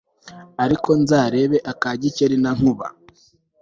[0.63, 2.87] ariko nzarebe aka Gikeli na Nkuba